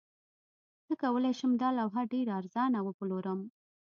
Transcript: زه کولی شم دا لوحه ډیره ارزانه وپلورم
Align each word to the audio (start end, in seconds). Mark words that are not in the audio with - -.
زه 0.87 0.93
کولی 1.03 1.31
شم 1.39 1.51
دا 1.61 1.69
لوحه 1.79 2.01
ډیره 2.13 2.31
ارزانه 2.39 2.79
وپلورم 2.83 3.39